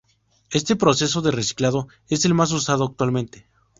[0.49, 3.47] Este proceso de reciclado es el más usado actualmente.